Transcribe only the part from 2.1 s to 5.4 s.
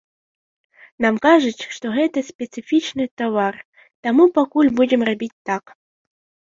спецыфічны тавар, таму пакуль будзем рабіць